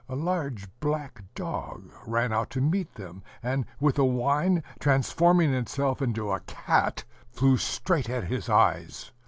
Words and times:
A 0.09 0.15
large 0.15 0.67
black 0.79 1.23
dog 1.35 1.91
ran 2.07 2.33
out 2.33 2.49
to 2.49 2.59
meet 2.59 2.91
them, 2.95 3.21
and 3.43 3.65
with 3.79 3.99
a 3.99 4.03
whine, 4.03 4.63
transforming 4.79 5.53
itself 5.53 6.01
into 6.01 6.31
a 6.31 6.39
cat, 6.39 7.03
flew 7.29 7.55
straight 7.55 8.09
at 8.09 8.23
his 8.23 8.49
eyes. 8.49 9.11